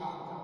top. 0.00 0.39